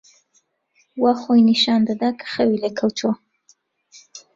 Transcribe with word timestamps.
وا 1.01 1.11
خۆی 1.21 1.41
نیشان 1.49 1.81
دەدا 1.89 2.09
کە 2.19 2.25
خەوی 2.33 2.59
لێ 2.61 2.71
کەوتووە. 2.77 3.13